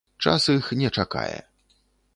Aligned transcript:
Час 0.27 0.47
іх 0.53 0.71
не 0.79 0.89
чакае. 1.03 1.39